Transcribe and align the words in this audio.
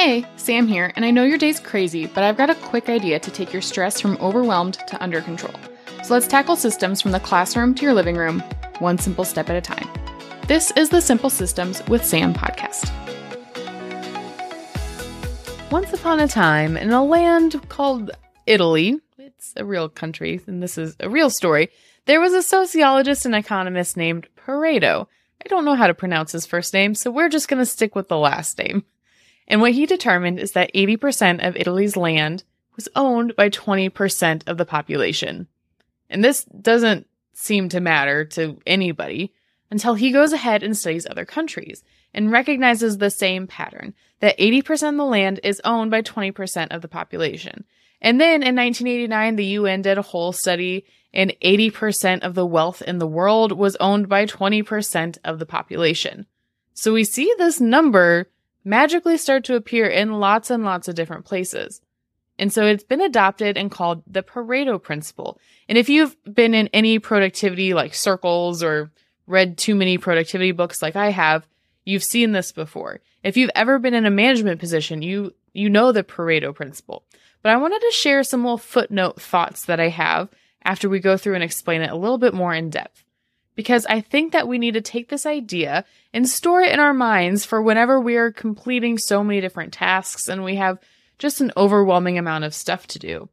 Hey, 0.00 0.24
Sam 0.36 0.68
here, 0.68 0.92
and 0.94 1.04
I 1.04 1.10
know 1.10 1.24
your 1.24 1.38
day's 1.38 1.58
crazy, 1.58 2.06
but 2.06 2.22
I've 2.22 2.36
got 2.36 2.50
a 2.50 2.54
quick 2.54 2.88
idea 2.88 3.18
to 3.18 3.32
take 3.32 3.52
your 3.52 3.60
stress 3.60 4.00
from 4.00 4.16
overwhelmed 4.18 4.74
to 4.74 5.02
under 5.02 5.20
control. 5.20 5.54
So 6.04 6.14
let's 6.14 6.28
tackle 6.28 6.54
systems 6.54 7.02
from 7.02 7.10
the 7.10 7.18
classroom 7.18 7.74
to 7.74 7.82
your 7.82 7.94
living 7.94 8.14
room, 8.14 8.38
one 8.78 8.96
simple 8.98 9.24
step 9.24 9.50
at 9.50 9.56
a 9.56 9.60
time. 9.60 9.88
This 10.46 10.70
is 10.76 10.90
the 10.90 11.00
Simple 11.00 11.30
Systems 11.30 11.84
with 11.88 12.04
Sam 12.04 12.32
podcast. 12.32 12.88
Once 15.72 15.92
upon 15.92 16.20
a 16.20 16.28
time, 16.28 16.76
in 16.76 16.92
a 16.92 17.04
land 17.04 17.68
called 17.68 18.12
Italy, 18.46 19.00
it's 19.18 19.52
a 19.56 19.64
real 19.64 19.88
country, 19.88 20.40
and 20.46 20.62
this 20.62 20.78
is 20.78 20.94
a 21.00 21.10
real 21.10 21.28
story, 21.28 21.70
there 22.04 22.20
was 22.20 22.34
a 22.34 22.42
sociologist 22.44 23.26
and 23.26 23.34
economist 23.34 23.96
named 23.96 24.28
Pareto. 24.36 25.08
I 25.44 25.48
don't 25.48 25.64
know 25.64 25.74
how 25.74 25.88
to 25.88 25.92
pronounce 25.92 26.30
his 26.30 26.46
first 26.46 26.72
name, 26.72 26.94
so 26.94 27.10
we're 27.10 27.28
just 27.28 27.48
going 27.48 27.58
to 27.58 27.66
stick 27.66 27.96
with 27.96 28.06
the 28.06 28.16
last 28.16 28.58
name. 28.58 28.84
And 29.48 29.60
what 29.60 29.72
he 29.72 29.86
determined 29.86 30.38
is 30.38 30.52
that 30.52 30.72
80% 30.74 31.44
of 31.46 31.56
Italy's 31.56 31.96
land 31.96 32.44
was 32.76 32.88
owned 32.94 33.34
by 33.34 33.48
20% 33.48 34.46
of 34.46 34.58
the 34.58 34.66
population. 34.66 35.48
And 36.08 36.22
this 36.22 36.44
doesn't 36.44 37.08
seem 37.32 37.68
to 37.70 37.80
matter 37.80 38.24
to 38.24 38.58
anybody 38.66 39.32
until 39.70 39.94
he 39.94 40.12
goes 40.12 40.32
ahead 40.32 40.62
and 40.62 40.76
studies 40.76 41.06
other 41.06 41.24
countries 41.24 41.82
and 42.14 42.30
recognizes 42.30 42.98
the 42.98 43.10
same 43.10 43.46
pattern 43.46 43.94
that 44.20 44.38
80% 44.38 44.90
of 44.90 44.96
the 44.96 45.04
land 45.04 45.40
is 45.42 45.60
owned 45.64 45.90
by 45.90 46.02
20% 46.02 46.68
of 46.70 46.82
the 46.82 46.88
population. 46.88 47.64
And 48.00 48.20
then 48.20 48.42
in 48.42 48.54
1989, 48.54 49.36
the 49.36 49.44
UN 49.44 49.82
did 49.82 49.98
a 49.98 50.02
whole 50.02 50.32
study 50.32 50.84
and 51.12 51.34
80% 51.42 52.20
of 52.20 52.34
the 52.34 52.46
wealth 52.46 52.82
in 52.82 52.98
the 52.98 53.06
world 53.06 53.52
was 53.52 53.76
owned 53.76 54.08
by 54.08 54.26
20% 54.26 55.18
of 55.24 55.38
the 55.38 55.46
population. 55.46 56.26
So 56.74 56.92
we 56.92 57.04
see 57.04 57.32
this 57.38 57.60
number 57.60 58.28
magically 58.68 59.16
start 59.16 59.44
to 59.44 59.56
appear 59.56 59.86
in 59.86 60.20
lots 60.20 60.50
and 60.50 60.62
lots 60.62 60.88
of 60.88 60.94
different 60.94 61.24
places. 61.24 61.80
And 62.38 62.52
so 62.52 62.66
it's 62.66 62.84
been 62.84 63.00
adopted 63.00 63.56
and 63.56 63.70
called 63.70 64.02
the 64.06 64.22
Pareto 64.22 64.80
principle. 64.80 65.40
And 65.68 65.78
if 65.78 65.88
you've 65.88 66.16
been 66.32 66.54
in 66.54 66.68
any 66.68 66.98
productivity 66.98 67.74
like 67.74 67.94
circles 67.94 68.62
or 68.62 68.92
read 69.26 69.56
too 69.56 69.74
many 69.74 69.98
productivity 69.98 70.52
books 70.52 70.82
like 70.82 70.94
I 70.96 71.10
have, 71.10 71.48
you've 71.84 72.04
seen 72.04 72.32
this 72.32 72.52
before. 72.52 73.00
If 73.24 73.36
you've 73.36 73.50
ever 73.54 73.78
been 73.78 73.94
in 73.94 74.06
a 74.06 74.10
management 74.10 74.60
position, 74.60 75.02
you 75.02 75.34
you 75.54 75.70
know 75.70 75.90
the 75.90 76.04
Pareto 76.04 76.54
principle. 76.54 77.02
But 77.42 77.50
I 77.50 77.56
wanted 77.56 77.80
to 77.80 77.90
share 77.92 78.22
some 78.22 78.44
little 78.44 78.58
footnote 78.58 79.20
thoughts 79.20 79.64
that 79.64 79.80
I 79.80 79.88
have 79.88 80.28
after 80.62 80.88
we 80.88 81.00
go 81.00 81.16
through 81.16 81.34
and 81.34 81.42
explain 81.42 81.80
it 81.80 81.90
a 81.90 81.96
little 81.96 82.18
bit 82.18 82.34
more 82.34 82.54
in 82.54 82.68
depth 82.70 83.02
because 83.58 83.84
I 83.86 84.02
think 84.02 84.34
that 84.34 84.46
we 84.46 84.56
need 84.56 84.74
to 84.74 84.80
take 84.80 85.08
this 85.08 85.26
idea 85.26 85.84
and 86.14 86.28
store 86.28 86.60
it 86.60 86.72
in 86.72 86.78
our 86.78 86.94
minds 86.94 87.44
for 87.44 87.60
whenever 87.60 88.00
we 88.00 88.14
are 88.14 88.30
completing 88.30 88.98
so 88.98 89.24
many 89.24 89.40
different 89.40 89.72
tasks 89.72 90.28
and 90.28 90.44
we 90.44 90.54
have 90.54 90.78
just 91.18 91.40
an 91.40 91.50
overwhelming 91.56 92.18
amount 92.18 92.44
of 92.44 92.54
stuff 92.54 92.86
to 92.86 93.00
do. 93.00 93.28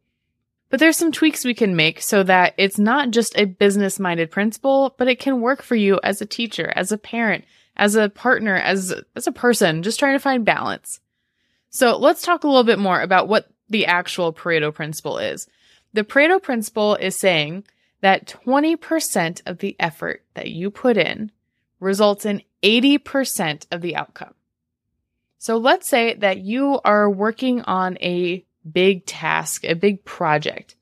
But 0.71 0.79
there's 0.79 0.97
some 0.97 1.11
tweaks 1.11 1.45
we 1.45 1.53
can 1.53 1.75
make 1.75 2.01
so 2.01 2.23
that 2.23 2.55
it's 2.57 2.79
not 2.79 3.11
just 3.11 3.37
a 3.37 3.45
business 3.45 3.99
minded 3.99 4.31
principle, 4.31 4.95
but 4.97 5.07
it 5.07 5.19
can 5.19 5.41
work 5.41 5.61
for 5.61 5.75
you 5.75 5.99
as 6.01 6.21
a 6.21 6.25
teacher, 6.25 6.73
as 6.75 6.91
a 6.91 6.97
parent, 6.97 7.45
as 7.77 7.93
a 7.93 8.09
partner, 8.09 8.55
as, 8.55 8.95
as 9.15 9.27
a 9.27 9.31
person, 9.31 9.83
just 9.83 9.99
trying 9.99 10.15
to 10.15 10.19
find 10.19 10.43
balance. 10.43 11.01
So 11.69 11.97
let's 11.97 12.23
talk 12.23 12.43
a 12.43 12.47
little 12.47 12.63
bit 12.63 12.79
more 12.79 12.99
about 12.99 13.27
what 13.27 13.47
the 13.69 13.85
actual 13.85 14.33
Pareto 14.33 14.73
principle 14.73 15.19
is. 15.19 15.47
The 15.93 16.03
Pareto 16.03 16.41
principle 16.41 16.95
is 16.95 17.15
saying 17.15 17.65
that 18.05 18.27
20% 18.27 19.41
of 19.47 19.57
the 19.57 19.75
effort 19.79 20.23
that 20.35 20.51
you 20.51 20.69
put 20.69 20.95
in 20.95 21.31
results 21.79 22.23
in 22.23 22.43
80% 22.61 23.65
of 23.71 23.81
the 23.81 23.95
outcome. 23.95 24.35
So 25.39 25.57
let's 25.57 25.89
say 25.89 26.13
that 26.13 26.37
you 26.37 26.79
are 26.85 27.09
working 27.09 27.63
on 27.63 27.97
a 28.01 28.45
big 28.71 29.07
task, 29.07 29.63
a 29.63 29.73
big 29.73 30.05
project. 30.05 30.75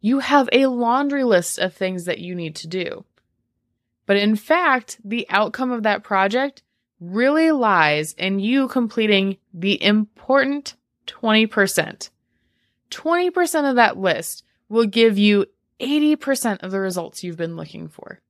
You 0.00 0.20
have 0.20 0.48
a 0.52 0.66
laundry 0.66 1.24
list 1.24 1.58
of 1.58 1.74
things 1.74 2.04
that 2.04 2.20
you 2.20 2.36
need 2.36 2.54
to 2.54 2.68
do. 2.68 3.04
But 4.06 4.18
in 4.18 4.36
fact, 4.36 5.00
the 5.04 5.26
outcome 5.30 5.72
of 5.72 5.82
that 5.82 6.04
project 6.04 6.62
really 7.00 7.50
lies 7.50 8.12
in 8.12 8.38
you 8.38 8.68
completing 8.68 9.38
the 9.52 9.82
important 9.82 10.76
20%. 11.08 12.10
20% 12.92 13.68
of 13.68 13.74
that 13.74 13.98
list 13.98 14.44
will 14.68 14.86
give 14.86 15.18
you 15.18 15.46
80% 15.80 16.62
of 16.62 16.70
the 16.70 16.80
results 16.80 17.22
you've 17.22 17.36
been 17.36 17.56
looking 17.56 17.88
for. 17.88 18.20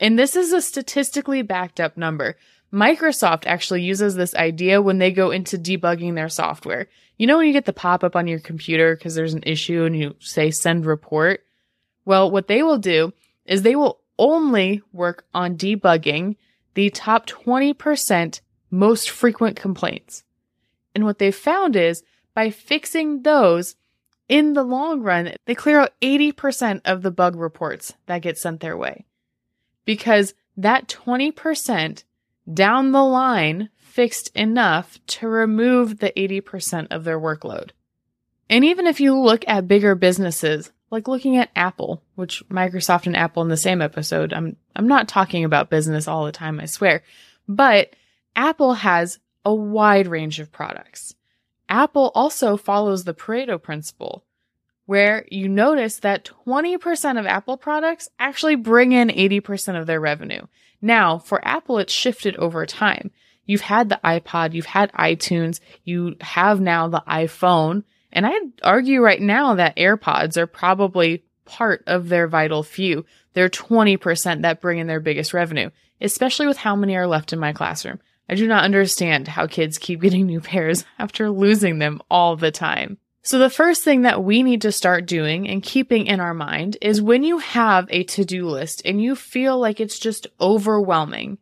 And 0.00 0.18
this 0.18 0.36
is 0.36 0.52
a 0.52 0.60
statistically 0.60 1.42
backed 1.42 1.80
up 1.80 1.96
number. 1.96 2.36
Microsoft 2.72 3.46
actually 3.46 3.82
uses 3.82 4.14
this 4.14 4.34
idea 4.34 4.82
when 4.82 4.98
they 4.98 5.12
go 5.12 5.30
into 5.30 5.56
debugging 5.56 6.14
their 6.14 6.28
software. 6.28 6.88
You 7.16 7.26
know, 7.26 7.36
when 7.38 7.46
you 7.46 7.52
get 7.52 7.66
the 7.66 7.72
pop 7.72 8.02
up 8.02 8.16
on 8.16 8.26
your 8.26 8.40
computer 8.40 8.96
because 8.96 9.14
there's 9.14 9.34
an 9.34 9.44
issue 9.46 9.84
and 9.84 9.96
you 9.96 10.16
say 10.18 10.50
send 10.50 10.84
report? 10.84 11.44
Well, 12.04 12.30
what 12.30 12.48
they 12.48 12.62
will 12.62 12.78
do 12.78 13.12
is 13.46 13.62
they 13.62 13.76
will 13.76 14.00
only 14.18 14.82
work 14.92 15.24
on 15.32 15.56
debugging 15.56 16.36
the 16.74 16.90
top 16.90 17.26
20% 17.26 18.40
most 18.70 19.10
frequent 19.10 19.56
complaints. 19.56 20.24
And 20.94 21.04
what 21.04 21.18
they 21.18 21.30
found 21.30 21.76
is 21.76 22.02
by 22.34 22.50
fixing 22.50 23.22
those, 23.22 23.76
in 24.28 24.54
the 24.54 24.62
long 24.62 25.02
run, 25.02 25.34
they 25.44 25.54
clear 25.54 25.80
out 25.80 25.92
80% 26.00 26.80
of 26.84 27.02
the 27.02 27.10
bug 27.10 27.36
reports 27.36 27.94
that 28.06 28.22
get 28.22 28.38
sent 28.38 28.60
their 28.60 28.76
way. 28.76 29.04
Because 29.84 30.34
that 30.56 30.88
20% 30.88 32.04
down 32.52 32.92
the 32.92 33.04
line 33.04 33.68
fixed 33.76 34.34
enough 34.34 34.98
to 35.06 35.28
remove 35.28 35.98
the 35.98 36.12
80% 36.16 36.88
of 36.90 37.04
their 37.04 37.20
workload. 37.20 37.70
And 38.50 38.64
even 38.64 38.86
if 38.86 39.00
you 39.00 39.18
look 39.18 39.44
at 39.46 39.68
bigger 39.68 39.94
businesses, 39.94 40.70
like 40.90 41.08
looking 41.08 41.36
at 41.36 41.50
Apple, 41.56 42.02
which 42.14 42.46
Microsoft 42.48 43.06
and 43.06 43.16
Apple 43.16 43.42
in 43.42 43.48
the 43.48 43.56
same 43.56 43.80
episode, 43.80 44.32
I'm, 44.32 44.56
I'm 44.76 44.88
not 44.88 45.08
talking 45.08 45.44
about 45.44 45.70
business 45.70 46.06
all 46.06 46.24
the 46.24 46.32
time, 46.32 46.60
I 46.60 46.66
swear, 46.66 47.02
but 47.48 47.94
Apple 48.36 48.74
has 48.74 49.18
a 49.44 49.54
wide 49.54 50.06
range 50.06 50.40
of 50.40 50.52
products. 50.52 51.14
Apple 51.68 52.12
also 52.14 52.56
follows 52.56 53.04
the 53.04 53.14
Pareto 53.14 53.60
principle, 53.60 54.24
where 54.86 55.26
you 55.30 55.48
notice 55.48 55.98
that 55.98 56.30
20% 56.46 57.18
of 57.18 57.26
Apple 57.26 57.56
products 57.56 58.08
actually 58.18 58.56
bring 58.56 58.92
in 58.92 59.08
80% 59.08 59.80
of 59.80 59.86
their 59.86 60.00
revenue. 60.00 60.46
Now, 60.82 61.18
for 61.18 61.46
Apple, 61.46 61.78
it's 61.78 61.92
shifted 61.92 62.36
over 62.36 62.66
time. 62.66 63.10
You've 63.46 63.62
had 63.62 63.88
the 63.88 64.00
iPod, 64.04 64.52
you've 64.52 64.66
had 64.66 64.92
iTunes, 64.92 65.60
you 65.84 66.16
have 66.20 66.60
now 66.60 66.88
the 66.88 67.02
iPhone, 67.08 67.84
and 68.12 68.26
I'd 68.26 68.52
argue 68.62 69.00
right 69.00 69.20
now 69.20 69.54
that 69.54 69.76
AirPods 69.76 70.36
are 70.36 70.46
probably 70.46 71.24
part 71.44 71.82
of 71.86 72.08
their 72.08 72.28
vital 72.28 72.62
few. 72.62 73.04
They're 73.34 73.48
20% 73.48 74.42
that 74.42 74.60
bring 74.60 74.78
in 74.78 74.86
their 74.86 75.00
biggest 75.00 75.34
revenue, 75.34 75.70
especially 76.00 76.46
with 76.46 76.56
how 76.56 76.76
many 76.76 76.96
are 76.96 77.06
left 77.06 77.32
in 77.32 77.38
my 77.38 77.52
classroom. 77.52 78.00
I 78.28 78.34
do 78.34 78.46
not 78.48 78.64
understand 78.64 79.28
how 79.28 79.46
kids 79.46 79.78
keep 79.78 80.00
getting 80.00 80.26
new 80.26 80.40
pairs 80.40 80.84
after 80.98 81.30
losing 81.30 81.78
them 81.78 82.00
all 82.10 82.36
the 82.36 82.50
time. 82.50 82.98
So 83.22 83.38
the 83.38 83.48
first 83.48 83.82
thing 83.82 84.02
that 84.02 84.22
we 84.22 84.42
need 84.42 84.62
to 84.62 84.72
start 84.72 85.06
doing 85.06 85.48
and 85.48 85.62
keeping 85.62 86.06
in 86.06 86.20
our 86.20 86.34
mind 86.34 86.76
is 86.82 87.00
when 87.00 87.22
you 87.24 87.38
have 87.38 87.86
a 87.88 88.04
to-do 88.04 88.46
list 88.46 88.82
and 88.84 89.02
you 89.02 89.16
feel 89.16 89.58
like 89.58 89.80
it's 89.80 89.98
just 89.98 90.26
overwhelming, 90.40 91.38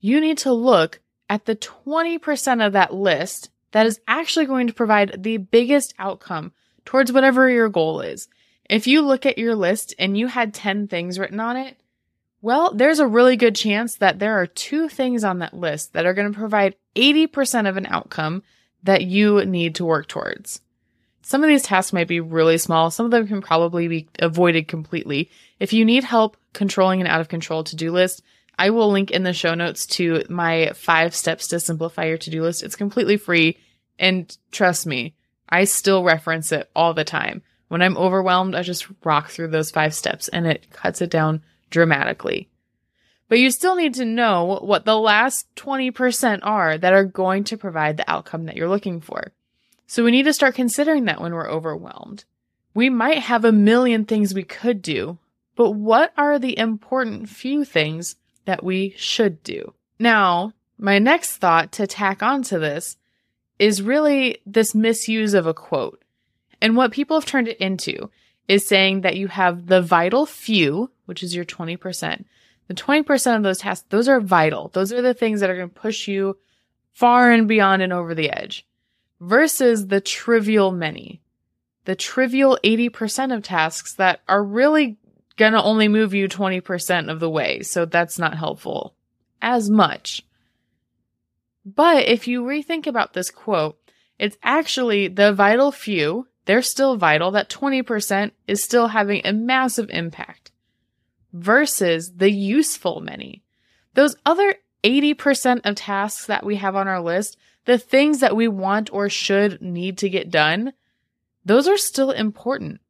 you 0.00 0.20
need 0.20 0.38
to 0.38 0.52
look 0.52 1.00
at 1.28 1.44
the 1.44 1.56
20% 1.56 2.64
of 2.64 2.74
that 2.74 2.94
list 2.94 3.50
that 3.72 3.86
is 3.86 4.00
actually 4.06 4.46
going 4.46 4.68
to 4.68 4.72
provide 4.72 5.24
the 5.24 5.38
biggest 5.38 5.92
outcome 5.98 6.52
towards 6.84 7.10
whatever 7.10 7.48
your 7.48 7.68
goal 7.68 8.00
is. 8.00 8.28
If 8.70 8.86
you 8.86 9.02
look 9.02 9.26
at 9.26 9.38
your 9.38 9.56
list 9.56 9.94
and 9.98 10.16
you 10.16 10.28
had 10.28 10.54
10 10.54 10.86
things 10.86 11.18
written 11.18 11.40
on 11.40 11.56
it, 11.56 11.76
well, 12.42 12.74
there's 12.74 12.98
a 12.98 13.06
really 13.06 13.36
good 13.36 13.54
chance 13.54 13.94
that 13.96 14.18
there 14.18 14.40
are 14.40 14.46
two 14.46 14.88
things 14.88 15.22
on 15.22 15.38
that 15.38 15.54
list 15.54 15.92
that 15.92 16.04
are 16.04 16.12
going 16.12 16.30
to 16.30 16.38
provide 16.38 16.74
80% 16.96 17.68
of 17.68 17.76
an 17.76 17.86
outcome 17.86 18.42
that 18.82 19.04
you 19.04 19.44
need 19.44 19.76
to 19.76 19.84
work 19.84 20.08
towards. 20.08 20.60
Some 21.22 21.44
of 21.44 21.48
these 21.48 21.62
tasks 21.62 21.92
might 21.92 22.08
be 22.08 22.18
really 22.18 22.58
small. 22.58 22.90
Some 22.90 23.06
of 23.06 23.12
them 23.12 23.28
can 23.28 23.42
probably 23.42 23.86
be 23.86 24.08
avoided 24.18 24.66
completely. 24.66 25.30
If 25.60 25.72
you 25.72 25.84
need 25.84 26.02
help 26.02 26.36
controlling 26.52 27.00
an 27.00 27.06
out 27.06 27.20
of 27.20 27.28
control 27.28 27.62
to 27.62 27.76
do 27.76 27.92
list, 27.92 28.22
I 28.58 28.70
will 28.70 28.90
link 28.90 29.12
in 29.12 29.22
the 29.22 29.32
show 29.32 29.54
notes 29.54 29.86
to 29.86 30.24
my 30.28 30.72
five 30.74 31.14
steps 31.14 31.46
to 31.48 31.60
simplify 31.60 32.06
your 32.06 32.18
to 32.18 32.30
do 32.30 32.42
list. 32.42 32.64
It's 32.64 32.74
completely 32.74 33.18
free. 33.18 33.56
And 34.00 34.36
trust 34.50 34.84
me, 34.84 35.14
I 35.48 35.62
still 35.64 36.02
reference 36.02 36.50
it 36.50 36.68
all 36.74 36.92
the 36.92 37.04
time. 37.04 37.42
When 37.68 37.82
I'm 37.82 37.96
overwhelmed, 37.96 38.56
I 38.56 38.62
just 38.62 38.88
rock 39.04 39.30
through 39.30 39.48
those 39.48 39.70
five 39.70 39.94
steps 39.94 40.26
and 40.26 40.44
it 40.44 40.70
cuts 40.70 41.00
it 41.00 41.10
down 41.10 41.42
dramatically. 41.72 42.48
But 43.28 43.38
you 43.38 43.50
still 43.50 43.74
need 43.74 43.94
to 43.94 44.04
know 44.04 44.60
what 44.62 44.84
the 44.84 44.98
last 44.98 45.46
20% 45.56 46.40
are 46.42 46.78
that 46.78 46.92
are 46.92 47.04
going 47.04 47.44
to 47.44 47.56
provide 47.56 47.96
the 47.96 48.08
outcome 48.08 48.44
that 48.44 48.56
you're 48.56 48.68
looking 48.68 49.00
for. 49.00 49.32
So 49.86 50.04
we 50.04 50.10
need 50.10 50.24
to 50.24 50.32
start 50.32 50.54
considering 50.54 51.06
that 51.06 51.20
when 51.20 51.34
we're 51.34 51.50
overwhelmed. 51.50 52.24
We 52.74 52.90
might 52.90 53.18
have 53.18 53.44
a 53.44 53.52
million 53.52 54.04
things 54.04 54.34
we 54.34 54.44
could 54.44 54.82
do, 54.82 55.18
but 55.56 55.72
what 55.72 56.12
are 56.16 56.38
the 56.38 56.56
important 56.58 57.28
few 57.28 57.64
things 57.64 58.16
that 58.44 58.62
we 58.62 58.94
should 58.96 59.42
do? 59.42 59.74
Now, 59.98 60.52
my 60.78 60.98
next 60.98 61.36
thought 61.36 61.72
to 61.72 61.86
tack 61.86 62.22
onto 62.22 62.58
this 62.58 62.96
is 63.58 63.82
really 63.82 64.38
this 64.46 64.74
misuse 64.74 65.34
of 65.34 65.46
a 65.46 65.54
quote. 65.54 66.02
And 66.60 66.76
what 66.76 66.92
people 66.92 67.18
have 67.18 67.26
turned 67.26 67.48
it 67.48 67.58
into 67.58 68.10
is 68.48 68.66
saying 68.66 69.00
that 69.00 69.16
you 69.16 69.28
have 69.28 69.66
the 69.66 69.82
vital 69.82 70.26
few, 70.26 70.90
which 71.06 71.22
is 71.22 71.34
your 71.34 71.44
20%. 71.44 72.24
The 72.68 72.74
20% 72.74 73.36
of 73.36 73.42
those 73.42 73.58
tasks, 73.58 73.86
those 73.90 74.08
are 74.08 74.20
vital. 74.20 74.68
Those 74.68 74.92
are 74.92 75.02
the 75.02 75.14
things 75.14 75.40
that 75.40 75.50
are 75.50 75.56
going 75.56 75.68
to 75.68 75.74
push 75.74 76.08
you 76.08 76.38
far 76.92 77.30
and 77.30 77.48
beyond 77.48 77.82
and 77.82 77.92
over 77.92 78.14
the 78.14 78.30
edge 78.30 78.66
versus 79.20 79.88
the 79.88 80.00
trivial 80.00 80.72
many. 80.72 81.20
The 81.84 81.96
trivial 81.96 82.58
80% 82.62 83.34
of 83.34 83.42
tasks 83.42 83.94
that 83.94 84.20
are 84.28 84.42
really 84.42 84.98
going 85.36 85.52
to 85.52 85.62
only 85.62 85.88
move 85.88 86.14
you 86.14 86.28
20% 86.28 87.10
of 87.10 87.18
the 87.18 87.30
way. 87.30 87.62
So 87.62 87.84
that's 87.84 88.18
not 88.18 88.36
helpful 88.36 88.94
as 89.40 89.68
much. 89.68 90.22
But 91.64 92.06
if 92.06 92.28
you 92.28 92.42
rethink 92.42 92.86
about 92.86 93.12
this 93.12 93.30
quote, 93.30 93.78
it's 94.18 94.36
actually 94.42 95.08
the 95.08 95.32
vital 95.32 95.72
few, 95.72 96.28
they're 96.44 96.62
still 96.62 96.96
vital. 96.96 97.32
That 97.32 97.50
20% 97.50 98.30
is 98.46 98.62
still 98.62 98.88
having 98.88 99.22
a 99.24 99.32
massive 99.32 99.90
impact 99.90 100.51
versus 101.32 102.12
the 102.16 102.30
useful 102.30 103.00
many. 103.00 103.42
Those 103.94 104.16
other 104.24 104.56
80% 104.84 105.60
of 105.64 105.76
tasks 105.76 106.26
that 106.26 106.44
we 106.44 106.56
have 106.56 106.76
on 106.76 106.88
our 106.88 107.00
list, 107.00 107.36
the 107.64 107.78
things 107.78 108.20
that 108.20 108.36
we 108.36 108.48
want 108.48 108.92
or 108.92 109.08
should 109.08 109.62
need 109.62 109.98
to 109.98 110.08
get 110.08 110.30
done, 110.30 110.72
those 111.44 111.68
are 111.68 111.76
still 111.76 112.10
important. 112.10 112.80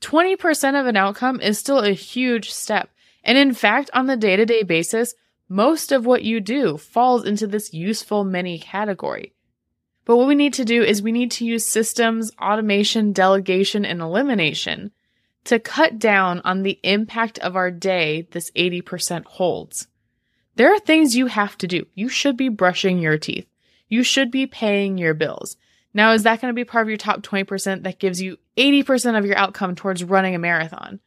20% 0.00 0.80
of 0.80 0.86
an 0.86 0.96
outcome 0.96 1.40
is 1.40 1.58
still 1.58 1.80
a 1.80 1.90
huge 1.90 2.50
step. 2.50 2.90
And 3.24 3.36
in 3.36 3.52
fact, 3.52 3.90
on 3.92 4.06
the 4.06 4.16
day 4.16 4.36
to 4.36 4.46
day 4.46 4.62
basis, 4.62 5.14
most 5.48 5.92
of 5.92 6.06
what 6.06 6.22
you 6.22 6.40
do 6.40 6.76
falls 6.76 7.24
into 7.24 7.46
this 7.46 7.72
useful 7.72 8.22
many 8.22 8.58
category. 8.58 9.32
But 10.04 10.16
what 10.16 10.28
we 10.28 10.34
need 10.34 10.54
to 10.54 10.64
do 10.64 10.82
is 10.82 11.02
we 11.02 11.12
need 11.12 11.30
to 11.32 11.44
use 11.44 11.66
systems, 11.66 12.30
automation, 12.40 13.12
delegation, 13.12 13.84
and 13.84 14.00
elimination 14.00 14.92
to 15.44 15.58
cut 15.58 15.98
down 15.98 16.40
on 16.44 16.62
the 16.62 16.78
impact 16.82 17.38
of 17.38 17.56
our 17.56 17.70
day 17.70 18.28
this 18.32 18.50
80% 18.52 19.24
holds. 19.24 19.88
There 20.56 20.74
are 20.74 20.80
things 20.80 21.16
you 21.16 21.26
have 21.26 21.56
to 21.58 21.66
do. 21.66 21.86
You 21.94 22.08
should 22.08 22.36
be 22.36 22.48
brushing 22.48 22.98
your 22.98 23.16
teeth. 23.16 23.46
You 23.88 24.02
should 24.02 24.30
be 24.30 24.46
paying 24.46 24.98
your 24.98 25.14
bills. 25.14 25.56
Now, 25.94 26.12
is 26.12 26.24
that 26.24 26.40
going 26.40 26.52
to 26.52 26.56
be 26.56 26.64
part 26.64 26.82
of 26.82 26.88
your 26.88 26.98
top 26.98 27.22
20% 27.22 27.84
that 27.84 27.98
gives 27.98 28.20
you 28.20 28.38
80% 28.56 29.18
of 29.18 29.24
your 29.24 29.36
outcome 29.38 29.74
towards 29.74 30.04
running 30.04 30.34
a 30.34 30.38
marathon? 30.38 31.00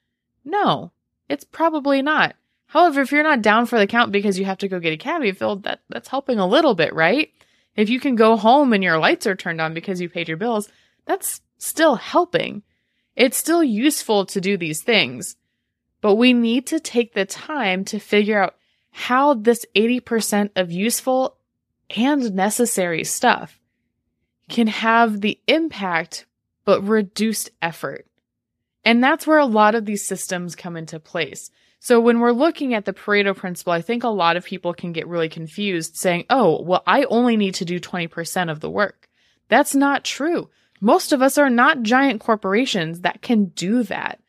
No, 0.44 0.92
it's 1.30 1.44
probably 1.44 2.02
not. 2.02 2.36
However, 2.68 3.02
if 3.02 3.12
you're 3.12 3.24
not 3.24 3.42
down 3.42 3.66
for 3.66 3.78
the 3.78 3.88
count 3.88 4.12
because 4.12 4.40
you 4.40 4.46
have 4.46 4.58
to 4.60 4.68
go 4.68 4.80
get 4.80 4.94
a 4.94 4.98
cavity 4.98 5.34
filled, 5.34 5.64
that, 5.64 5.82
that's 5.90 6.08
helping 6.08 6.40
a 6.40 6.48
little 6.48 6.74
bit, 6.74 6.94
right? 6.96 7.32
If 7.76 7.90
you 7.90 8.00
can 8.00 8.16
go 8.16 8.38
home 8.38 8.74
and 8.74 8.84
your 8.84 8.98
lights 8.98 9.28
are 9.28 9.36
turned 9.36 9.62
on 9.62 9.74
because 9.74 10.02
you 10.02 10.10
paid 10.10 10.28
your 10.28 10.38
bills, 10.38 10.70
that's 11.06 11.42
still 11.58 11.96
helping. 11.96 12.64
It's 13.16 13.38
still 13.38 13.64
useful 13.64 14.26
to 14.28 14.42
do 14.42 14.58
these 14.58 14.82
things, 14.82 15.36
but 16.00 16.16
we 16.16 16.34
need 16.34 16.68
to 16.68 16.80
take 16.80 17.14
the 17.14 17.26
time 17.26 17.84
to 17.86 18.00
figure 18.00 18.42
out 18.42 18.56
how 18.92 19.34
this 19.34 19.66
80% 19.76 20.52
of 20.56 20.72
useful 20.72 21.38
and 21.96 22.34
necessary 22.34 23.04
stuff 23.04 23.60
can 24.50 24.68
have 24.68 25.22
the 25.22 25.40
impact 25.48 26.26
but 26.66 26.82
reduced 26.84 27.50
effort. 27.62 28.06
And 28.84 29.04
that's 29.04 29.28
where 29.28 29.40
a 29.40 29.46
lot 29.46 29.76
of 29.76 29.86
these 29.86 30.06
systems 30.06 30.56
come 30.56 30.76
into 30.76 31.00
place. 31.00 31.52
So 31.80 32.00
when 32.00 32.20
we're 32.20 32.32
looking 32.32 32.74
at 32.74 32.86
the 32.86 32.94
Pareto 32.94 33.36
principle, 33.36 33.74
I 33.74 33.82
think 33.82 34.04
a 34.04 34.10
lot 34.10 34.38
of 34.38 34.46
people 34.46 34.74
can 34.74 34.92
get 34.92 35.08
really 35.08 35.30
confused 35.30 35.96
saying, 35.96 36.26
oh, 36.30 36.62
well, 36.62 36.84
I 36.86 37.04
only 37.06 37.38
need 37.38 37.56
to 37.56 37.66
do 37.66 37.80
20% 37.80 38.52
of 38.52 38.60
the 38.60 38.70
work. 38.70 39.10
That's 39.48 39.74
not 39.74 40.04
true. 40.04 40.50
Most 40.82 41.14
of 41.14 41.22
us 41.22 41.38
are 41.38 41.50
not 41.50 41.84
giant 41.84 42.20
corporations 42.20 43.02
that 43.02 43.22
can 43.22 43.46
do 43.46 43.84
that. 43.84 44.20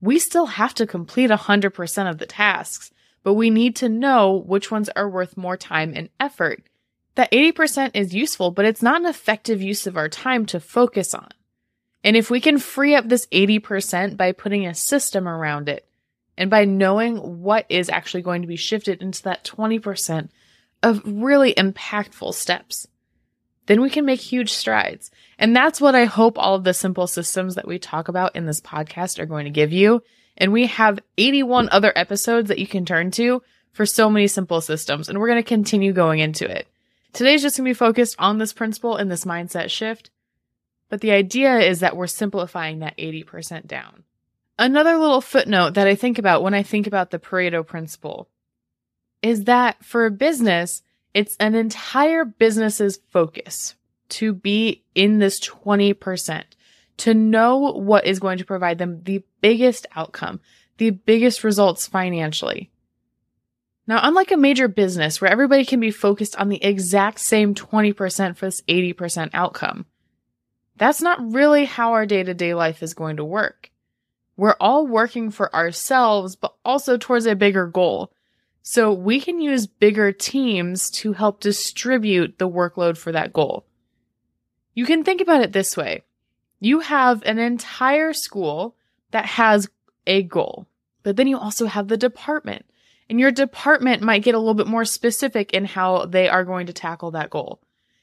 We 0.00 0.18
still 0.18 0.46
have 0.46 0.74
to 0.74 0.86
complete 0.86 1.30
100% 1.30 2.10
of 2.10 2.18
the 2.18 2.26
tasks, 2.26 2.92
but 3.22 3.34
we 3.34 3.48
need 3.48 3.74
to 3.76 3.88
know 3.88 4.44
which 4.46 4.70
ones 4.70 4.90
are 4.90 5.08
worth 5.08 5.38
more 5.38 5.56
time 5.56 5.94
and 5.96 6.10
effort. 6.20 6.62
That 7.14 7.32
80% 7.32 7.92
is 7.94 8.14
useful, 8.14 8.50
but 8.50 8.66
it's 8.66 8.82
not 8.82 9.00
an 9.00 9.06
effective 9.06 9.62
use 9.62 9.86
of 9.86 9.96
our 9.96 10.10
time 10.10 10.44
to 10.46 10.60
focus 10.60 11.14
on. 11.14 11.28
And 12.02 12.16
if 12.16 12.30
we 12.30 12.38
can 12.38 12.58
free 12.58 12.94
up 12.94 13.08
this 13.08 13.26
80% 13.28 14.18
by 14.18 14.32
putting 14.32 14.66
a 14.66 14.74
system 14.74 15.26
around 15.26 15.70
it, 15.70 15.88
and 16.36 16.50
by 16.50 16.64
knowing 16.64 17.42
what 17.42 17.64
is 17.68 17.88
actually 17.88 18.22
going 18.22 18.42
to 18.42 18.48
be 18.48 18.56
shifted 18.56 19.00
into 19.00 19.22
that 19.22 19.44
20% 19.44 20.28
of 20.82 21.00
really 21.06 21.54
impactful 21.54 22.34
steps, 22.34 22.88
then 23.66 23.80
we 23.80 23.90
can 23.90 24.04
make 24.04 24.20
huge 24.20 24.52
strides. 24.52 25.10
And 25.38 25.54
that's 25.54 25.80
what 25.80 25.94
I 25.94 26.04
hope 26.04 26.38
all 26.38 26.54
of 26.54 26.64
the 26.64 26.74
simple 26.74 27.06
systems 27.06 27.54
that 27.54 27.66
we 27.66 27.78
talk 27.78 28.08
about 28.08 28.36
in 28.36 28.46
this 28.46 28.60
podcast 28.60 29.18
are 29.18 29.26
going 29.26 29.44
to 29.44 29.50
give 29.50 29.72
you. 29.72 30.02
And 30.36 30.52
we 30.52 30.66
have 30.66 30.98
81 31.16 31.68
other 31.70 31.92
episodes 31.94 32.48
that 32.48 32.58
you 32.58 32.66
can 32.66 32.84
turn 32.84 33.10
to 33.12 33.42
for 33.72 33.86
so 33.86 34.10
many 34.10 34.26
simple 34.26 34.60
systems. 34.60 35.08
And 35.08 35.18
we're 35.18 35.28
going 35.28 35.42
to 35.42 35.48
continue 35.48 35.92
going 35.92 36.20
into 36.20 36.44
it. 36.48 36.66
Today's 37.12 37.42
just 37.42 37.56
going 37.56 37.64
to 37.64 37.70
be 37.70 37.74
focused 37.74 38.16
on 38.18 38.38
this 38.38 38.52
principle 38.52 38.96
and 38.96 39.10
this 39.10 39.24
mindset 39.24 39.70
shift. 39.70 40.10
But 40.88 41.00
the 41.00 41.12
idea 41.12 41.58
is 41.58 41.80
that 41.80 41.96
we're 41.96 42.06
simplifying 42.06 42.80
that 42.80 42.96
80% 42.98 43.66
down. 43.66 44.04
Another 44.58 44.96
little 44.96 45.20
footnote 45.20 45.74
that 45.74 45.86
I 45.86 45.94
think 45.94 46.18
about 46.18 46.42
when 46.42 46.54
I 46.54 46.62
think 46.62 46.86
about 46.86 47.10
the 47.10 47.18
Pareto 47.18 47.66
principle 47.66 48.28
is 49.22 49.44
that 49.44 49.82
for 49.84 50.06
a 50.06 50.10
business, 50.10 50.82
it's 51.14 51.36
an 51.38 51.54
entire 51.54 52.24
business's 52.24 52.98
focus 53.10 53.76
to 54.10 54.34
be 54.34 54.84
in 54.94 55.18
this 55.18 55.40
20%, 55.40 56.42
to 56.98 57.14
know 57.14 57.72
what 57.72 58.06
is 58.06 58.20
going 58.20 58.38
to 58.38 58.44
provide 58.44 58.78
them 58.78 59.02
the 59.04 59.24
biggest 59.40 59.86
outcome, 59.96 60.40
the 60.78 60.90
biggest 60.90 61.44
results 61.44 61.86
financially. 61.86 62.70
Now, 63.86 64.00
unlike 64.02 64.32
a 64.32 64.36
major 64.36 64.66
business 64.66 65.20
where 65.20 65.30
everybody 65.30 65.64
can 65.64 65.78
be 65.78 65.90
focused 65.90 66.36
on 66.36 66.48
the 66.48 66.62
exact 66.64 67.20
same 67.20 67.54
20% 67.54 68.36
for 68.36 68.46
this 68.46 68.62
80% 68.62 69.30
outcome, 69.34 69.86
that's 70.76 71.02
not 71.02 71.32
really 71.32 71.66
how 71.66 71.92
our 71.92 72.06
day 72.06 72.22
to 72.22 72.34
day 72.34 72.54
life 72.54 72.82
is 72.82 72.94
going 72.94 73.16
to 73.18 73.24
work. 73.24 73.70
We're 74.36 74.56
all 74.58 74.86
working 74.86 75.30
for 75.30 75.54
ourselves, 75.54 76.34
but 76.34 76.54
also 76.64 76.96
towards 76.96 77.26
a 77.26 77.36
bigger 77.36 77.66
goal. 77.66 78.12
So 78.66 78.94
we 78.94 79.20
can 79.20 79.42
use 79.42 79.66
bigger 79.66 80.10
teams 80.10 80.90
to 80.92 81.12
help 81.12 81.40
distribute 81.40 82.38
the 82.38 82.48
workload 82.48 82.96
for 82.96 83.12
that 83.12 83.30
goal. 83.30 83.66
You 84.72 84.86
can 84.86 85.04
think 85.04 85.20
about 85.20 85.42
it 85.42 85.52
this 85.52 85.76
way. 85.76 86.02
You 86.60 86.80
have 86.80 87.22
an 87.24 87.38
entire 87.38 88.14
school 88.14 88.74
that 89.10 89.26
has 89.26 89.68
a 90.06 90.22
goal, 90.22 90.66
but 91.02 91.16
then 91.16 91.26
you 91.26 91.38
also 91.38 91.66
have 91.66 91.88
the 91.88 91.98
department 91.98 92.64
and 93.10 93.20
your 93.20 93.30
department 93.30 94.00
might 94.02 94.22
get 94.22 94.34
a 94.34 94.38
little 94.38 94.54
bit 94.54 94.66
more 94.66 94.86
specific 94.86 95.52
in 95.52 95.66
how 95.66 96.06
they 96.06 96.26
are 96.26 96.42
going 96.42 96.66
to 96.66 96.72
tackle 96.72 97.10
that 97.10 97.28
goal. 97.28 97.60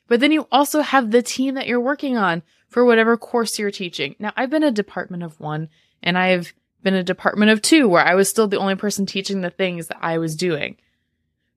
But 0.08 0.20
then 0.20 0.32
you 0.32 0.48
also 0.52 0.82
have 0.82 1.10
the 1.10 1.24
team 1.24 1.56
that 1.56 1.66
you're 1.66 1.82
working 1.82 2.18
on 2.18 2.44
for 2.68 2.86
whatever 2.86 3.18
course 3.18 3.58
you're 3.58 3.72
teaching. 3.72 4.16
Now, 4.20 4.32
I've 4.38 4.52
been 4.52 4.64
a 4.64 4.70
department 4.70 5.24
of 5.24 5.40
one 5.40 5.70
and 6.04 6.20
I've 6.20 6.54
been 6.84 6.94
a 6.94 7.04
department 7.04 7.52
of 7.52 7.62
two 7.62 7.88
where 7.88 8.04
I 8.04 8.16
was 8.16 8.30
still 8.30 8.48
the 8.48 8.60
only 8.60 8.76
person 8.76 9.06
teaching 9.06 9.42
the 9.42 9.50
things 9.50 9.88
that 9.88 10.00
I 10.02 10.18
was 10.18 10.36
doing. 10.36 10.78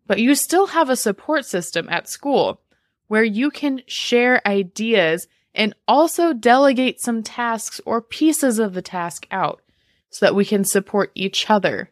But 0.06 0.20
you 0.20 0.34
still 0.34 0.68
have 0.68 0.90
a 0.90 0.96
support 0.96 1.46
system 1.46 1.88
at 1.88 2.08
school 2.08 2.60
where 3.08 3.24
you 3.24 3.50
can 3.50 3.82
share 3.86 4.46
ideas 4.46 5.28
and 5.54 5.74
also 5.86 6.32
delegate 6.32 7.00
some 7.00 7.22
tasks 7.22 7.80
or 7.86 8.02
pieces 8.02 8.58
of 8.58 8.74
the 8.74 8.82
task 8.82 9.26
out 9.30 9.62
so 10.10 10.26
that 10.26 10.34
we 10.34 10.44
can 10.44 10.64
support 10.64 11.10
each 11.14 11.48
other. 11.48 11.90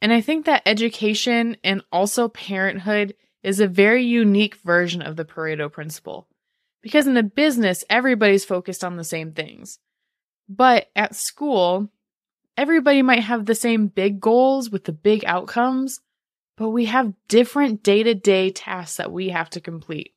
And 0.00 0.12
I 0.12 0.20
think 0.20 0.46
that 0.46 0.62
education 0.66 1.56
and 1.62 1.82
also 1.92 2.28
parenthood 2.28 3.14
is 3.42 3.60
a 3.60 3.68
very 3.68 4.04
unique 4.04 4.56
version 4.56 5.02
of 5.02 5.16
the 5.16 5.24
Pareto 5.24 5.70
principle. 5.70 6.26
Because 6.80 7.06
in 7.06 7.16
a 7.16 7.22
business, 7.22 7.84
everybody's 7.88 8.44
focused 8.44 8.82
on 8.82 8.96
the 8.96 9.04
same 9.04 9.32
things. 9.32 9.78
But 10.48 10.88
at 10.96 11.14
school, 11.14 11.88
everybody 12.56 13.02
might 13.02 13.22
have 13.22 13.46
the 13.46 13.54
same 13.54 13.86
big 13.88 14.20
goals 14.20 14.70
with 14.70 14.84
the 14.84 14.92
big 14.92 15.24
outcomes, 15.24 16.00
but 16.56 16.70
we 16.70 16.86
have 16.86 17.14
different 17.28 17.82
day 17.82 18.02
to 18.02 18.14
day 18.14 18.50
tasks 18.50 18.96
that 18.96 19.12
we 19.12 19.30
have 19.30 19.50
to 19.50 19.60
complete. 19.60 20.14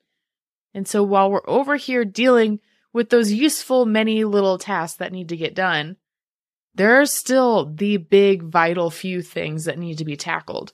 And 0.74 0.88
so 0.88 1.04
while 1.04 1.32
we're 1.32 1.50
over 1.50 1.78
here 1.78 2.06
dealing 2.06 2.60
with 2.92 3.10
those 3.10 3.32
useful 3.32 3.86
many 3.86 4.24
little 4.26 4.58
tasks 4.58 4.98
that 4.98 5.12
need 5.12 5.30
to 5.30 5.38
get 5.38 5.56
done, 5.56 5.98
there 6.76 7.00
are 7.00 7.06
still 7.06 7.74
the 7.74 7.98
big 7.98 8.44
vital 8.44 8.92
few 8.92 9.22
things 9.22 9.66
that 9.66 9.80
need 9.80 9.98
to 9.98 10.06
be 10.06 10.18
tackled. 10.18 10.74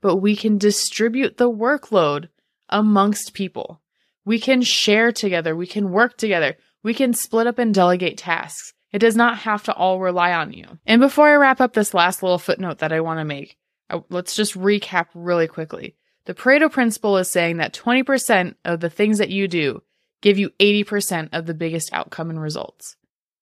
But 0.00 0.16
we 0.16 0.34
can 0.36 0.58
distribute 0.58 1.36
the 1.36 1.50
workload 1.50 2.28
amongst 2.68 3.32
people. 3.32 3.80
We 4.24 4.38
can 4.38 4.62
share 4.62 5.12
together. 5.12 5.54
We 5.54 5.66
can 5.66 5.92
work 5.92 6.16
together. 6.16 6.56
We 6.82 6.94
can 6.94 7.14
split 7.14 7.46
up 7.46 7.58
and 7.58 7.72
delegate 7.72 8.18
tasks. 8.18 8.73
It 8.94 9.00
does 9.00 9.16
not 9.16 9.38
have 9.38 9.64
to 9.64 9.74
all 9.74 9.98
rely 9.98 10.32
on 10.32 10.52
you. 10.52 10.78
And 10.86 11.00
before 11.00 11.28
I 11.28 11.34
wrap 11.34 11.60
up 11.60 11.72
this 11.72 11.94
last 11.94 12.22
little 12.22 12.38
footnote 12.38 12.78
that 12.78 12.92
I 12.92 13.00
want 13.00 13.18
to 13.18 13.24
make, 13.24 13.58
let's 14.08 14.36
just 14.36 14.56
recap 14.56 15.06
really 15.14 15.48
quickly. 15.48 15.96
The 16.26 16.34
Pareto 16.34 16.70
principle 16.70 17.16
is 17.16 17.28
saying 17.28 17.56
that 17.56 17.74
20% 17.74 18.54
of 18.64 18.78
the 18.78 18.88
things 18.88 19.18
that 19.18 19.30
you 19.30 19.48
do 19.48 19.82
give 20.22 20.38
you 20.38 20.50
80% 20.60 21.30
of 21.32 21.46
the 21.46 21.54
biggest 21.54 21.92
outcome 21.92 22.30
and 22.30 22.40
results. 22.40 22.94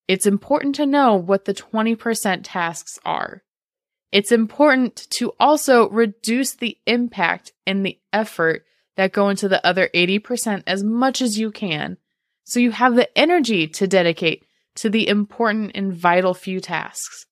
It's 0.07 0.25
important 0.25 0.73
to 0.75 0.87
know 0.87 1.13
what 1.13 1.45
the 1.45 1.53
20% 1.53 2.39
tasks 2.41 2.97
are. 3.05 3.43
It's 4.11 4.31
important 4.31 5.05
to 5.17 5.33
also 5.39 5.87
reduce 5.89 6.55
the 6.55 6.79
impact 6.87 7.51
and 7.67 7.85
the 7.85 7.99
effort 8.11 8.65
that 8.97 9.13
go 9.13 9.29
into 9.29 9.47
the 9.47 9.63
other 9.63 9.87
80% 9.93 10.63
as 10.65 10.83
much 10.83 11.21
as 11.21 11.37
you 11.37 11.51
can 11.51 11.97
so 12.43 12.59
you 12.59 12.71
have 12.71 12.95
the 12.95 13.15
energy 13.15 13.67
to 13.67 13.85
dedicate 13.85 14.43
to 14.75 14.89
the 14.89 15.07
important 15.07 15.71
and 15.75 15.93
vital 15.93 16.33
few 16.33 16.59
tasks. 16.59 17.25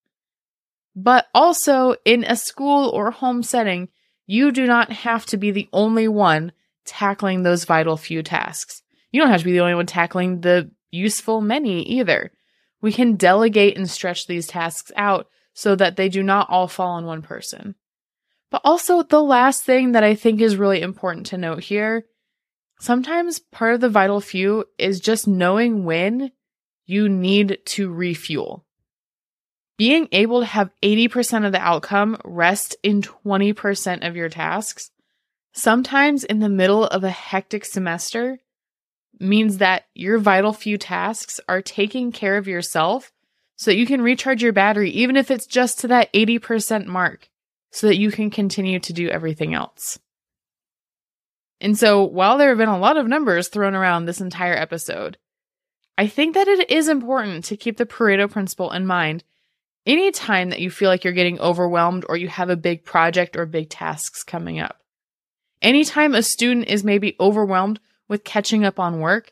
But 0.96 1.28
also 1.34 1.96
in 2.06 2.24
a 2.24 2.36
school 2.36 2.90
or 2.90 3.12
home 3.12 3.44
setting, 3.44 3.90
you 4.28 4.52
do 4.52 4.66
not 4.66 4.92
have 4.92 5.26
to 5.28 5.38
be 5.38 5.52
the 5.52 5.70
only 5.74 6.08
one 6.08 6.52
tackling 6.86 7.44
those 7.44 7.66
vital 7.66 7.98
few 7.98 8.24
tasks. 8.24 8.82
You 9.12 9.22
don't 9.22 9.30
have 9.30 9.42
to 9.42 9.46
be 9.46 9.54
the 9.54 9.60
only 9.60 9.76
one 9.76 9.86
tackling 9.86 10.42
the 10.42 10.72
useful 10.92 11.42
many 11.42 11.84
either. 11.84 12.32
We 12.82 12.92
can 12.92 13.16
delegate 13.16 13.78
and 13.78 13.90
stretch 13.90 14.28
these 14.28 14.48
tasks 14.48 14.92
out 14.96 15.28
so 15.54 15.76
that 15.76 15.96
they 15.96 16.10
do 16.10 16.24
not 16.24 16.50
all 16.50 16.68
fall 16.68 16.92
on 16.92 17.06
one 17.06 17.22
person. 17.22 17.76
But 18.50 18.62
also, 18.66 19.02
the 19.04 19.24
last 19.24 19.64
thing 19.64 19.94
that 19.94 20.04
I 20.04 20.16
think 20.16 20.42
is 20.42 20.58
really 20.58 20.82
important 20.82 21.28
to 21.28 21.38
note 21.38 21.64
here 21.64 22.06
sometimes 22.80 23.38
part 23.40 23.76
of 23.76 23.80
the 23.82 23.90
vital 23.90 24.20
few 24.20 24.66
is 24.78 25.00
just 25.00 25.28
knowing 25.28 25.86
when 25.86 26.32
you 26.92 27.08
need 27.08 27.60
to 27.64 27.90
refuel. 27.90 28.66
Being 29.78 30.10
able 30.12 30.42
to 30.42 30.46
have 30.46 30.72
80% 30.84 31.46
of 31.46 31.54
the 31.54 31.62
outcome 31.62 32.18
rest 32.26 32.76
in 32.84 33.02
20% 33.02 34.06
of 34.06 34.18
your 34.18 34.28
tasks, 34.28 34.92
sometimes 35.54 36.26
in 36.26 36.40
the 36.40 36.50
middle 36.50 36.86
of 36.86 37.06
a 37.06 37.10
hectic 37.10 37.64
semester, 37.64 38.40
means 39.22 39.60
that 39.60 39.86
your 39.96 40.18
vital 40.18 40.52
few 40.52 40.78
tasks 40.78 41.40
are 41.48 41.62
taking 41.62 42.12
care 42.12 42.36
of 42.36 42.48
yourself 42.48 43.14
so 43.56 43.72
that 43.72 43.78
you 43.78 43.86
can 43.86 44.02
recharge 44.02 44.44
your 44.44 44.52
battery, 44.52 44.92
even 44.92 45.16
if 45.16 45.32
it's 45.32 45.46
just 45.46 45.80
to 45.80 45.88
that 45.88 46.12
80% 46.12 46.88
mark, 46.88 47.30
so 47.72 47.88
that 47.88 47.98
you 47.98 48.12
can 48.12 48.30
continue 48.30 48.80
to 48.80 48.92
do 48.92 49.08
everything 49.08 49.54
else. 49.54 49.98
And 51.62 51.78
so, 51.78 52.04
while 52.04 52.38
there 52.38 52.50
have 52.50 52.58
been 52.58 52.68
a 52.68 52.80
lot 52.80 52.98
of 52.98 53.08
numbers 53.08 53.48
thrown 53.48 53.76
around 53.76 54.06
this 54.06 54.20
entire 54.20 54.56
episode, 54.56 55.18
I 55.98 56.08
think 56.08 56.36
that 56.36 56.48
it 56.48 56.70
is 56.72 56.88
important 56.88 57.46
to 57.46 57.58
keep 57.58 57.78
the 57.78 57.86
Pareto 57.86 58.30
principle 58.30 58.72
in 58.72 58.86
mind 58.86 59.24
anytime 59.86 60.50
that 60.50 60.60
you 60.60 60.70
feel 60.70 60.90
like 60.90 61.04
you're 61.04 61.14
getting 61.14 61.40
overwhelmed 61.40 62.06
or 62.08 62.18
you 62.18 62.28
have 62.28 62.50
a 62.50 62.56
big 62.56 62.86
project 62.86 63.36
or 63.36 63.46
big 63.46 63.70
tasks 63.70 64.24
coming 64.24 64.60
up. 64.60 64.78
Anytime 65.62 66.16
a 66.16 66.24
student 66.24 66.68
is 66.68 66.84
maybe 66.84 67.16
overwhelmed 67.20 67.80
with 68.08 68.24
catching 68.24 68.66
up 68.66 68.80
on 68.80 69.00
work, 69.00 69.32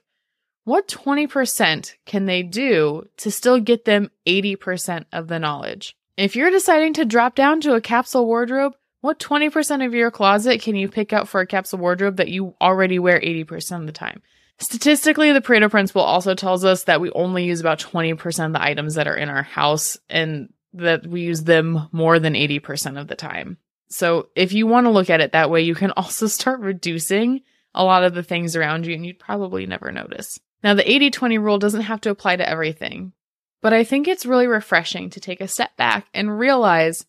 what 0.63 0.87
20% 0.87 1.95
can 2.05 2.25
they 2.25 2.43
do 2.43 3.07
to 3.17 3.31
still 3.31 3.59
get 3.59 3.85
them 3.85 4.11
80% 4.27 5.05
of 5.11 5.27
the 5.27 5.39
knowledge? 5.39 5.95
If 6.17 6.35
you're 6.35 6.51
deciding 6.51 6.93
to 6.95 7.05
drop 7.05 7.33
down 7.33 7.61
to 7.61 7.73
a 7.73 7.81
capsule 7.81 8.25
wardrobe, 8.25 8.75
what 9.01 9.19
20% 9.19 9.85
of 9.85 9.93
your 9.93 10.11
closet 10.11 10.61
can 10.61 10.75
you 10.75 10.89
pick 10.89 11.13
out 11.13 11.27
for 11.27 11.39
a 11.39 11.47
capsule 11.47 11.79
wardrobe 11.79 12.17
that 12.17 12.27
you 12.27 12.53
already 12.61 12.99
wear 12.99 13.19
80% 13.19 13.79
of 13.79 13.85
the 13.85 13.91
time? 13.91 14.21
Statistically, 14.61 15.31
the 15.31 15.41
Pareto 15.41 15.71
principle 15.71 16.01
also 16.01 16.35
tells 16.35 16.65
us 16.65 16.83
that 16.83 16.99
we 16.99 17.11
only 17.11 17.45
use 17.45 17.61
about 17.61 17.79
20% 17.79 18.45
of 18.45 18.53
the 18.53 18.61
items 18.61 18.95
that 18.95 19.07
are 19.07 19.15
in 19.15 19.29
our 19.29 19.43
house 19.43 19.97
and 20.09 20.53
that 20.73 21.07
we 21.07 21.21
use 21.21 21.43
them 21.43 21.87
more 21.91 22.19
than 22.19 22.33
80% 22.33 22.99
of 22.99 23.07
the 23.07 23.15
time. 23.15 23.57
So 23.89 24.27
if 24.35 24.53
you 24.53 24.67
want 24.67 24.85
to 24.85 24.91
look 24.91 25.09
at 25.09 25.21
it 25.21 25.31
that 25.31 25.49
way, 25.49 25.61
you 25.61 25.75
can 25.75 25.91
also 25.97 26.27
start 26.27 26.59
reducing 26.59 27.41
a 27.73 27.83
lot 27.83 28.03
of 28.03 28.13
the 28.13 28.23
things 28.23 28.55
around 28.55 28.85
you 28.85 28.93
and 28.93 29.05
you'd 29.05 29.19
probably 29.19 29.65
never 29.65 29.91
notice. 29.91 30.39
Now, 30.61 30.73
the 30.73 30.89
80 30.89 31.11
20 31.11 31.37
rule 31.37 31.57
doesn't 31.57 31.81
have 31.81 32.01
to 32.01 32.09
apply 32.09 32.35
to 32.35 32.47
everything, 32.47 33.13
but 33.61 33.73
I 33.73 33.85
think 33.85 34.07
it's 34.07 34.25
really 34.25 34.47
refreshing 34.47 35.09
to 35.11 35.21
take 35.21 35.39
a 35.39 35.47
step 35.47 35.75
back 35.77 36.07
and 36.13 36.37
realize 36.37 37.05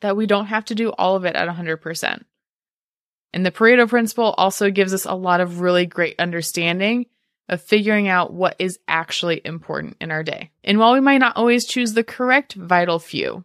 that 0.00 0.16
we 0.16 0.26
don't 0.26 0.46
have 0.46 0.64
to 0.66 0.74
do 0.74 0.90
all 0.90 1.16
of 1.16 1.24
it 1.24 1.36
at 1.36 1.48
100%. 1.48 2.24
And 3.34 3.44
the 3.44 3.50
Pareto 3.50 3.88
principle 3.88 4.32
also 4.38 4.70
gives 4.70 4.94
us 4.94 5.04
a 5.04 5.14
lot 5.14 5.40
of 5.40 5.60
really 5.60 5.86
great 5.86 6.14
understanding 6.20 7.06
of 7.48 7.60
figuring 7.60 8.06
out 8.06 8.32
what 8.32 8.54
is 8.60 8.78
actually 8.86 9.42
important 9.44 9.96
in 10.00 10.12
our 10.12 10.22
day. 10.22 10.52
And 10.62 10.78
while 10.78 10.92
we 10.92 11.00
might 11.00 11.18
not 11.18 11.36
always 11.36 11.66
choose 11.66 11.92
the 11.92 12.04
correct 12.04 12.54
vital 12.54 13.00
few, 13.00 13.44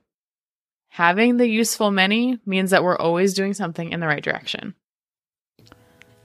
having 0.89 1.37
the 1.37 1.47
useful 1.47 1.89
many 1.89 2.37
means 2.45 2.69
that 2.69 2.83
we're 2.83 2.99
always 2.99 3.33
doing 3.33 3.55
something 3.55 3.91
in 3.91 3.99
the 3.99 4.05
right 4.05 4.23
direction. 4.23 4.75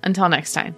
Until 0.03 0.29
next 0.29 0.53
time. 0.53 0.77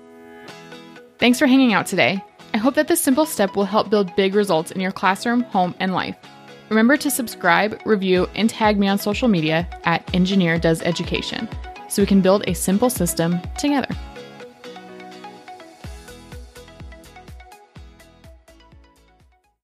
Thanks 1.19 1.41
for 1.41 1.49
hanging 1.49 1.73
out 1.73 1.87
today. 1.87 2.23
I 2.55 2.59
hope 2.59 2.77
that 2.77 2.87
this 2.87 3.01
simple 3.01 3.27
step 3.27 3.57
will 3.57 3.65
help 3.65 3.91
build 3.91 4.15
big 4.15 4.37
results 4.37 4.71
in 4.71 4.81
your 4.81 4.93
classroom, 4.93 5.43
home, 5.43 5.75
and 5.81 5.93
life. 5.93 6.17
Remember 6.69 6.97
to 6.99 7.11
subscribe, 7.11 7.81
review, 7.85 8.29
and 8.37 8.49
tag 8.49 8.79
me 8.79 8.87
on 8.87 8.99
social 8.99 9.27
media 9.27 9.69
at 9.83 10.09
Engineer 10.15 10.57
Does 10.57 10.83
Education 10.83 11.49
so 11.89 12.03
we 12.03 12.07
can 12.07 12.21
build 12.21 12.45
a 12.47 12.55
simple 12.55 12.91
system 12.91 13.41
together. 13.57 13.89